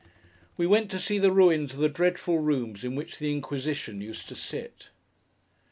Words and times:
We 0.57 0.65
went 0.65 0.89
to 0.89 0.99
see 0.99 1.19
the 1.19 1.31
ruins 1.31 1.73
of 1.75 1.79
the 1.79 1.87
dreadful 1.87 2.39
rooms 2.39 2.83
in 2.83 2.95
which 2.95 3.19
the 3.19 3.31
Inquisition 3.31 4.01
used 4.01 4.27
to 4.29 4.35
sit. 4.35 4.87